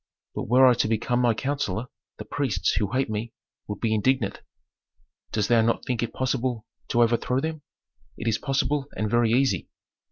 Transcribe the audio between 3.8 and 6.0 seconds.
be indignant." "Dost thou not